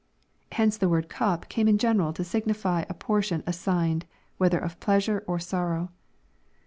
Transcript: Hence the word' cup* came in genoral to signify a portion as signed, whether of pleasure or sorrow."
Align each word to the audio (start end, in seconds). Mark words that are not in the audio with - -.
Hence 0.53 0.79
the 0.79 0.89
word' 0.89 1.09
cup* 1.09 1.47
came 1.47 1.67
in 1.67 1.77
genoral 1.77 2.11
to 2.15 2.23
signify 2.23 2.85
a 2.89 2.93
portion 2.95 3.43
as 3.45 3.59
signed, 3.59 4.05
whether 4.39 4.57
of 4.57 4.79
pleasure 4.79 5.23
or 5.27 5.37
sorrow." 5.37 5.91